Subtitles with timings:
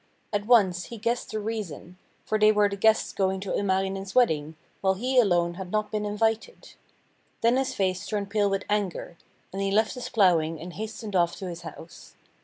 [0.33, 1.95] At once he guessed the reason,
[2.25, 6.07] for they were the guests going to Ilmarinen's wedding, while he alone had not been
[6.07, 6.73] invited.
[7.41, 9.15] Then his face turned pale with anger,
[9.53, 12.15] and he left his ploughing and hastened off to his house.